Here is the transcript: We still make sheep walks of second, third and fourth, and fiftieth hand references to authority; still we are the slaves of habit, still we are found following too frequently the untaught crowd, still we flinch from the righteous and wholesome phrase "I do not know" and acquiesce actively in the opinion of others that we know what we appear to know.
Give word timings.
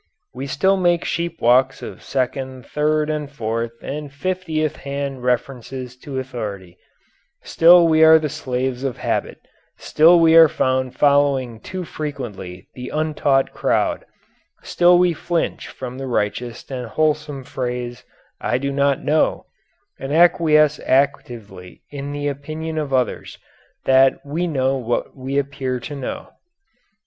We 0.33 0.47
still 0.47 0.77
make 0.77 1.05
sheep 1.05 1.39
walks 1.41 1.83
of 1.83 2.01
second, 2.01 2.65
third 2.65 3.07
and 3.11 3.29
fourth, 3.29 3.73
and 3.83 4.11
fiftieth 4.11 4.77
hand 4.77 5.21
references 5.21 5.95
to 5.97 6.17
authority; 6.17 6.79
still 7.43 7.87
we 7.87 8.03
are 8.03 8.17
the 8.17 8.27
slaves 8.27 8.83
of 8.83 8.97
habit, 8.97 9.37
still 9.77 10.19
we 10.19 10.35
are 10.35 10.47
found 10.47 10.95
following 10.95 11.59
too 11.59 11.83
frequently 11.85 12.67
the 12.73 12.89
untaught 12.89 13.53
crowd, 13.53 14.03
still 14.63 14.97
we 14.97 15.13
flinch 15.13 15.67
from 15.67 15.99
the 15.99 16.07
righteous 16.07 16.65
and 16.71 16.87
wholesome 16.87 17.43
phrase 17.43 18.03
"I 18.39 18.57
do 18.57 18.71
not 18.71 19.03
know" 19.03 19.45
and 19.99 20.11
acquiesce 20.11 20.79
actively 20.79 21.83
in 21.91 22.11
the 22.11 22.27
opinion 22.27 22.79
of 22.79 22.91
others 22.91 23.37
that 23.85 24.17
we 24.25 24.47
know 24.47 24.77
what 24.77 25.15
we 25.15 25.37
appear 25.37 25.79
to 25.81 25.95
know. 25.95 26.29